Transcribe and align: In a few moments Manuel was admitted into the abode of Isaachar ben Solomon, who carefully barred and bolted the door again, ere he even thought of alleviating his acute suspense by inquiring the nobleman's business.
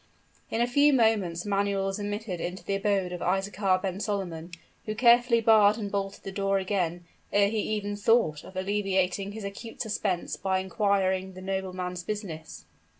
In 0.49 0.61
a 0.61 0.65
few 0.67 0.93
moments 0.93 1.45
Manuel 1.45 1.85
was 1.85 1.99
admitted 1.99 2.41
into 2.41 2.63
the 2.63 2.73
abode 2.73 3.11
of 3.11 3.21
Isaachar 3.21 3.79
ben 3.83 3.99
Solomon, 3.99 4.49
who 4.87 4.95
carefully 4.95 5.41
barred 5.41 5.77
and 5.77 5.91
bolted 5.91 6.23
the 6.23 6.31
door 6.31 6.57
again, 6.57 7.05
ere 7.31 7.49
he 7.49 7.59
even 7.59 7.95
thought 7.95 8.43
of 8.43 8.55
alleviating 8.57 9.33
his 9.33 9.43
acute 9.43 9.79
suspense 9.79 10.37
by 10.37 10.57
inquiring 10.57 11.33
the 11.33 11.41
nobleman's 11.43 12.03
business. 12.03 12.65